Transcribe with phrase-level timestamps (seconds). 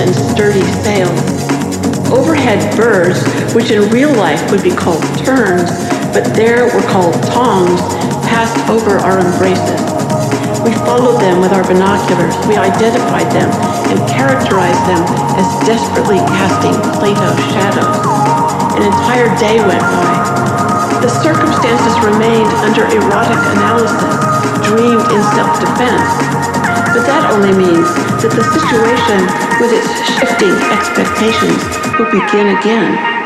[0.00, 1.20] and sturdy sails.
[2.12, 3.20] Overhead birds,
[3.54, 5.68] which in real life would be called terns,
[6.12, 7.80] but there were called tongs,
[8.28, 9.80] passed over our embraces.
[10.62, 12.36] We followed them with our binoculars.
[12.46, 13.50] We identified them
[13.90, 15.02] and characterized them
[15.34, 17.98] as desperately casting Plato's shadows.
[18.78, 20.14] An entire day went by.
[21.02, 24.16] The circumstances remained under erotic analysis,
[24.68, 26.51] dreamed in self-defense.
[26.92, 27.88] But that only means
[28.20, 29.20] that the situation
[29.64, 31.60] with its shifting expectations
[31.96, 33.21] will begin again